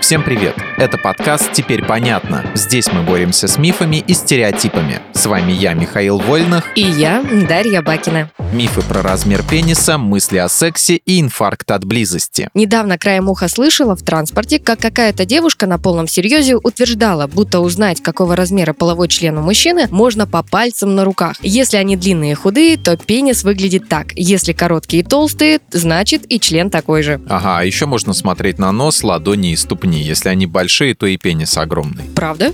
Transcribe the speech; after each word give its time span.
Всем 0.00 0.22
привет! 0.22 0.54
Это 0.76 0.98
подкаст 0.98 1.52
«Теперь 1.52 1.84
понятно». 1.84 2.44
Здесь 2.54 2.92
мы 2.92 3.02
боремся 3.02 3.48
с 3.48 3.58
мифами 3.58 3.96
и 4.06 4.12
стереотипами. 4.12 5.00
С 5.14 5.26
вами 5.26 5.52
я, 5.52 5.72
Михаил 5.72 6.18
Вольных. 6.18 6.64
И 6.76 6.82
я, 6.82 7.24
Дарья 7.48 7.82
Бакина. 7.82 8.30
Мифы 8.52 8.82
про 8.82 9.02
размер 9.02 9.42
пениса, 9.42 9.98
мысли 9.98 10.36
о 10.36 10.48
сексе 10.48 10.96
и 10.96 11.20
инфаркт 11.20 11.70
от 11.70 11.84
близости. 11.84 12.48
Недавно 12.54 12.98
краем 12.98 13.28
уха 13.28 13.48
слышала 13.48 13.96
в 13.96 14.02
транспорте, 14.02 14.60
как 14.60 14.78
какая-то 14.78 15.24
девушка 15.24 15.66
на 15.66 15.78
полном 15.78 16.06
серьезе 16.06 16.56
утверждала, 16.56 17.26
будто 17.26 17.60
узнать, 17.60 18.00
какого 18.02 18.36
размера 18.36 18.74
половой 18.74 19.08
член 19.08 19.38
у 19.38 19.42
мужчины, 19.42 19.88
можно 19.90 20.26
по 20.26 20.42
пальцам 20.44 20.94
на 20.94 21.04
руках. 21.04 21.36
Если 21.40 21.78
они 21.78 21.96
длинные 21.96 22.32
и 22.32 22.34
худые, 22.34 22.76
то 22.76 22.96
пенис 22.96 23.42
выглядит 23.42 23.88
так. 23.88 24.12
Если 24.14 24.52
короткие 24.52 25.02
и 25.02 25.06
толстые, 25.06 25.60
значит 25.72 26.30
и 26.30 26.38
член 26.38 26.70
такой 26.70 27.02
же. 27.02 27.20
Ага, 27.28 27.58
а 27.58 27.64
еще 27.64 27.86
можно 27.86 28.12
смотреть 28.12 28.58
на 28.58 28.70
нос, 28.70 29.02
ладони 29.02 29.52
и 29.52 29.56
ступни. 29.56 29.85
Если 29.94 30.28
они 30.28 30.46
большие, 30.46 30.94
то 30.94 31.06
и 31.06 31.16
пенис 31.16 31.56
огромный. 31.56 32.04
Правда? 32.14 32.52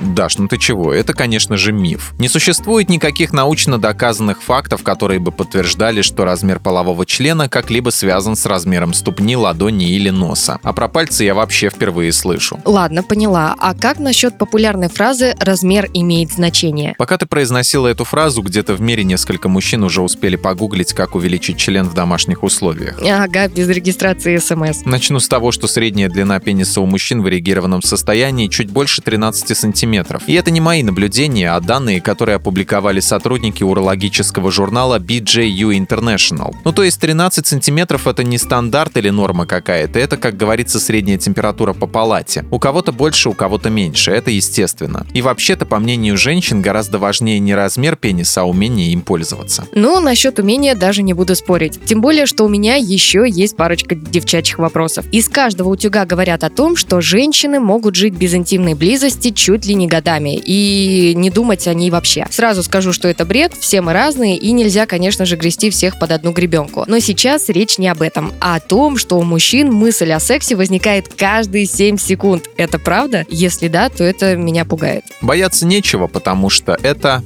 Даш, 0.00 0.38
ну 0.38 0.48
ты 0.48 0.58
чего? 0.58 0.92
Это, 0.92 1.14
конечно 1.14 1.56
же, 1.56 1.72
миф. 1.72 2.14
Не 2.18 2.28
существует 2.28 2.88
никаких 2.88 3.32
научно 3.32 3.78
доказанных 3.78 4.42
фактов, 4.42 4.82
которые 4.82 5.20
бы 5.20 5.32
подтверждали, 5.32 6.02
что 6.02 6.24
размер 6.24 6.60
полового 6.60 7.06
члена 7.06 7.48
как-либо 7.48 7.90
связан 7.90 8.36
с 8.36 8.46
размером 8.46 8.92
ступни, 8.92 9.36
ладони 9.36 9.90
или 9.90 10.10
носа. 10.10 10.58
А 10.62 10.72
про 10.72 10.88
пальцы 10.88 11.24
я 11.24 11.34
вообще 11.34 11.70
впервые 11.70 12.12
слышу. 12.12 12.60
Ладно, 12.64 13.02
поняла. 13.02 13.54
А 13.58 13.74
как 13.74 13.98
насчет 13.98 14.38
популярной 14.38 14.88
фразы 14.88 15.34
«размер 15.40 15.88
имеет 15.94 16.32
значение»? 16.32 16.94
Пока 16.98 17.16
ты 17.16 17.26
произносила 17.26 17.86
эту 17.86 18.04
фразу, 18.04 18.42
где-то 18.42 18.74
в 18.74 18.80
мире 18.80 19.04
несколько 19.04 19.48
мужчин 19.48 19.82
уже 19.82 20.02
успели 20.02 20.36
погуглить, 20.36 20.92
как 20.92 21.14
увеличить 21.14 21.56
член 21.56 21.88
в 21.88 21.94
домашних 21.94 22.42
условиях. 22.42 23.00
Ага, 23.02 23.48
без 23.48 23.68
регистрации 23.68 24.36
смс. 24.36 24.84
Начну 24.84 25.20
с 25.20 25.28
того, 25.28 25.52
что 25.52 25.66
средняя 25.68 26.08
длина 26.08 26.38
пениса 26.40 26.80
у 26.80 26.86
мужчин 26.86 27.22
в 27.22 27.28
эрегированном 27.28 27.82
состоянии 27.82 28.48
чуть 28.48 28.70
больше 28.70 29.00
13 29.00 29.56
сантиметров 29.56 29.85
сантиметров. 29.86 30.22
И 30.26 30.34
это 30.34 30.50
не 30.50 30.60
мои 30.60 30.82
наблюдения, 30.82 31.52
а 31.52 31.60
данные, 31.60 32.00
которые 32.00 32.36
опубликовали 32.36 33.00
сотрудники 33.00 33.62
урологического 33.62 34.50
журнала 34.50 34.98
BJU 34.98 35.76
International. 35.76 36.54
Ну 36.64 36.72
то 36.72 36.82
есть 36.82 37.00
13 37.00 37.46
сантиметров 37.46 38.06
это 38.06 38.24
не 38.24 38.38
стандарт 38.38 38.96
или 38.96 39.10
норма 39.10 39.46
какая-то, 39.46 39.98
это, 39.98 40.16
как 40.16 40.36
говорится, 40.36 40.80
средняя 40.80 41.18
температура 41.18 41.72
по 41.72 41.86
палате. 41.86 42.44
У 42.50 42.58
кого-то 42.58 42.92
больше, 42.92 43.28
у 43.28 43.32
кого-то 43.32 43.70
меньше, 43.70 44.10
это 44.10 44.30
естественно. 44.30 45.06
И 45.14 45.22
вообще-то, 45.22 45.66
по 45.66 45.78
мнению 45.78 46.16
женщин, 46.16 46.62
гораздо 46.62 46.98
важнее 46.98 47.38
не 47.38 47.54
размер 47.54 47.96
пениса, 47.96 48.42
а 48.42 48.44
умение 48.44 48.92
им 48.92 49.02
пользоваться. 49.02 49.66
Ну, 49.72 50.00
насчет 50.00 50.38
умения 50.38 50.74
даже 50.74 51.02
не 51.02 51.14
буду 51.14 51.34
спорить. 51.36 51.78
Тем 51.84 52.00
более, 52.00 52.26
что 52.26 52.44
у 52.44 52.48
меня 52.48 52.76
еще 52.76 53.24
есть 53.28 53.56
парочка 53.56 53.94
девчачьих 53.94 54.58
вопросов. 54.58 55.06
Из 55.12 55.28
каждого 55.28 55.68
утюга 55.68 56.04
говорят 56.04 56.44
о 56.44 56.50
том, 56.50 56.76
что 56.76 57.00
женщины 57.00 57.60
могут 57.60 57.94
жить 57.94 58.14
без 58.14 58.34
интимной 58.34 58.74
близости 58.74 59.30
чуть 59.30 59.66
ли 59.66 59.75
не 59.76 59.86
годами 59.86 60.36
и 60.36 61.12
не 61.14 61.30
думать 61.30 61.66
о 61.68 61.74
ней 61.74 61.90
вообще. 61.90 62.26
Сразу 62.30 62.62
скажу, 62.62 62.92
что 62.92 63.08
это 63.08 63.24
бред, 63.24 63.52
все 63.58 63.80
мы 63.80 63.92
разные 63.92 64.36
и 64.36 64.52
нельзя, 64.52 64.86
конечно 64.86 65.24
же, 65.24 65.36
грести 65.36 65.70
всех 65.70 65.98
под 65.98 66.12
одну 66.12 66.32
гребенку. 66.32 66.84
Но 66.86 66.98
сейчас 66.98 67.48
речь 67.48 67.78
не 67.78 67.88
об 67.88 68.02
этом, 68.02 68.32
а 68.40 68.56
о 68.56 68.60
том, 68.60 68.96
что 68.96 69.18
у 69.18 69.22
мужчин 69.22 69.72
мысль 69.72 70.12
о 70.12 70.20
сексе 70.20 70.56
возникает 70.56 71.08
каждые 71.14 71.66
7 71.66 71.98
секунд. 71.98 72.48
Это 72.56 72.78
правда? 72.78 73.24
Если 73.28 73.68
да, 73.68 73.88
то 73.88 74.04
это 74.04 74.36
меня 74.36 74.64
пугает. 74.64 75.04
Бояться 75.20 75.66
нечего, 75.66 76.06
потому 76.06 76.50
что 76.50 76.76
это 76.82 77.22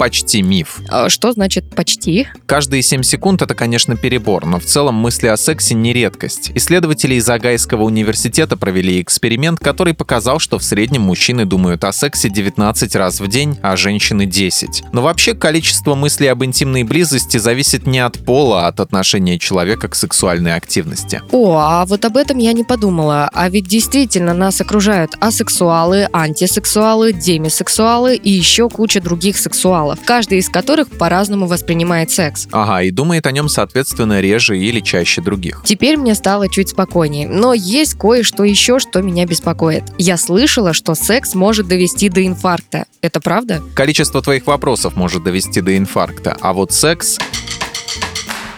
почти 0.00 0.40
миф. 0.40 0.80
А 0.88 1.10
что 1.10 1.30
значит 1.32 1.74
почти? 1.76 2.26
Каждые 2.46 2.80
7 2.80 3.02
секунд 3.02 3.42
это, 3.42 3.54
конечно, 3.54 3.96
перебор, 3.96 4.46
но 4.46 4.58
в 4.58 4.64
целом 4.64 4.94
мысли 4.94 5.26
о 5.26 5.36
сексе 5.36 5.74
не 5.74 5.92
редкость. 5.92 6.52
Исследователи 6.54 7.16
из 7.16 7.28
Агайского 7.28 7.82
университета 7.82 8.56
провели 8.56 9.02
эксперимент, 9.02 9.60
который 9.60 9.92
показал, 9.92 10.38
что 10.38 10.58
в 10.58 10.64
среднем 10.64 11.02
мужчины 11.02 11.44
думают 11.44 11.84
о 11.84 11.92
сексе 11.92 12.30
19 12.30 12.96
раз 12.96 13.20
в 13.20 13.28
день, 13.28 13.58
а 13.60 13.76
женщины 13.76 14.24
10. 14.24 14.84
Но 14.94 15.02
вообще 15.02 15.34
количество 15.34 15.94
мыслей 15.94 16.28
об 16.28 16.42
интимной 16.44 16.82
близости 16.82 17.36
зависит 17.36 17.86
не 17.86 17.98
от 17.98 18.24
пола, 18.24 18.64
а 18.64 18.68
от 18.68 18.80
отношения 18.80 19.38
человека 19.38 19.88
к 19.88 19.94
сексуальной 19.94 20.54
активности. 20.54 21.20
О, 21.30 21.58
а 21.58 21.84
вот 21.84 22.06
об 22.06 22.16
этом 22.16 22.38
я 22.38 22.54
не 22.54 22.64
подумала. 22.64 23.28
А 23.34 23.50
ведь 23.50 23.68
действительно 23.68 24.32
нас 24.32 24.62
окружают 24.62 25.10
асексуалы, 25.20 26.08
антисексуалы, 26.10 27.12
демисексуалы 27.12 28.16
и 28.16 28.30
еще 28.30 28.70
куча 28.70 29.02
других 29.02 29.36
сексуалов 29.36 29.89
сексуалов, 29.90 29.98
каждый 30.04 30.38
из 30.38 30.48
которых 30.48 30.88
по-разному 30.88 31.46
воспринимает 31.46 32.10
секс. 32.10 32.48
Ага, 32.52 32.82
и 32.82 32.90
думает 32.90 33.26
о 33.26 33.32
нем, 33.32 33.48
соответственно, 33.48 34.20
реже 34.20 34.58
или 34.58 34.80
чаще 34.80 35.22
других. 35.22 35.62
Теперь 35.64 35.96
мне 35.96 36.14
стало 36.14 36.48
чуть 36.48 36.70
спокойнее, 36.70 37.28
но 37.28 37.54
есть 37.54 37.94
кое-что 37.94 38.44
еще, 38.44 38.78
что 38.78 39.02
меня 39.02 39.26
беспокоит. 39.26 39.84
Я 39.98 40.16
слышала, 40.16 40.72
что 40.72 40.94
секс 40.94 41.34
может 41.34 41.68
довести 41.68 42.08
до 42.08 42.26
инфаркта. 42.26 42.86
Это 43.02 43.20
правда? 43.20 43.62
Количество 43.74 44.22
твоих 44.22 44.46
вопросов 44.46 44.96
может 44.96 45.24
довести 45.24 45.60
до 45.60 45.76
инфаркта, 45.76 46.36
а 46.40 46.52
вот 46.52 46.72
секс... 46.72 47.18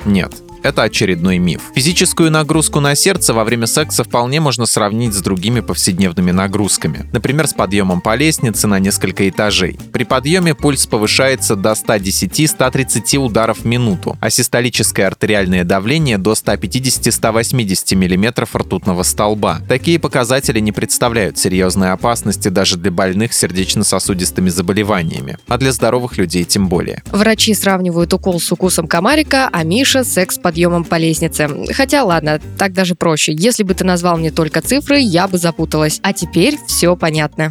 Нет 0.05 0.42
это 0.63 0.83
очередной 0.83 1.39
миф. 1.39 1.63
Физическую 1.75 2.31
нагрузку 2.31 2.81
на 2.81 2.95
сердце 2.95 3.35
во 3.35 3.45
время 3.45 3.67
секса 3.67 4.05
вполне 4.05 4.41
можно 4.41 4.67
сравнить 4.67 5.15
с 5.15 5.21
другими 5.21 5.61
повседневными 5.61 6.31
нагрузками. 6.31 7.09
Например, 7.13 7.47
с 7.47 7.53
подъемом 7.53 8.01
по 8.01 8.15
лестнице 8.15 8.67
на 8.67 8.79
несколько 8.79 9.29
этажей. 9.29 9.79
При 9.93 10.05
подъеме 10.05 10.55
пульс 10.55 10.87
повышается 10.87 11.57
до 11.57 11.73
110-130 11.73 13.17
ударов 13.19 13.61
в 13.61 13.65
минуту, 13.65 14.17
а 14.21 14.31
систолическое 14.31 15.07
артериальное 15.07 15.65
давление 15.65 16.19
до 16.19 16.33
150-180 16.33 17.95
мм 17.95 18.47
ртутного 18.55 19.03
столба. 19.03 19.61
Такие 19.69 19.99
показатели 19.99 20.61
не 20.61 20.73
представляют 20.73 21.39
серьезной 21.39 21.93
опасности 21.93 22.49
даже 22.49 22.77
для 22.77 22.91
больных 22.91 23.33
сердечно-сосудистыми 23.33 24.49
заболеваниями, 24.49 25.39
а 25.49 25.59
для 25.59 25.73
здоровых 25.73 26.19
людей 26.19 26.45
тем 26.45 26.69
более. 26.69 27.03
Врачи 27.11 27.55
сравнивают 27.55 28.13
укол 28.13 28.41
с 28.41 28.53
укусом 28.53 28.87
комарика, 28.87 29.49
а 29.53 29.65
Миша– 29.65 30.05
секс 30.13 30.39
под 30.39 30.52
подъемом 30.53 30.85
по 30.85 30.97
лестнице. 30.97 31.49
Хотя 31.73 32.05
ладно, 32.05 32.39
так 32.59 32.75
даже 32.75 32.95
проще. 32.95 33.33
Если 33.33 33.63
бы 33.63 33.73
ты 33.73 33.85
назвал 33.85 34.19
мне 34.19 34.31
только 34.31 34.61
цифры, 34.61 34.99
я 34.99 35.27
бы 35.27 35.39
запуталась. 35.39 35.99
А 36.03 36.13
теперь 36.13 36.59
все 36.67 36.95
понятно. 36.95 37.51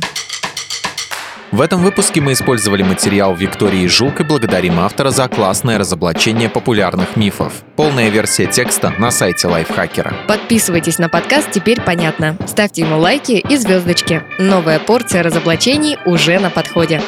В 1.51 1.59
этом 1.59 1.81
выпуске 1.81 2.21
мы 2.21 2.31
использовали 2.33 2.83
материал 2.83 3.35
Виктории 3.35 3.85
Жук 3.87 4.21
и 4.21 4.23
благодарим 4.23 4.79
автора 4.79 5.09
за 5.09 5.27
классное 5.27 5.77
разоблачение 5.77 6.47
популярных 6.47 7.17
мифов. 7.17 7.63
Полная 7.75 8.09
версия 8.09 8.45
текста 8.45 8.93
на 8.99 9.11
сайте 9.11 9.47
Лайфхакера. 9.47 10.13
Подписывайтесь 10.27 10.97
на 10.97 11.09
подкаст 11.09 11.51
«Теперь 11.51 11.81
понятно». 11.81 12.37
Ставьте 12.47 12.83
ему 12.83 12.99
лайки 12.99 13.43
и 13.49 13.57
звездочки. 13.57 14.23
Новая 14.39 14.79
порция 14.79 15.23
разоблачений 15.23 15.97
уже 16.05 16.39
на 16.39 16.51
подходе. 16.51 17.01